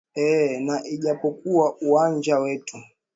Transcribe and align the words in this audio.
ee 0.15 0.57
na 0.59 0.85
ijapokuwa 0.87 1.77
uwanja 1.81 2.39
wetu 2.39 2.77